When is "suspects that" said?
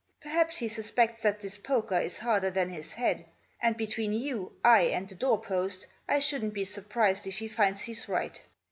0.67-1.41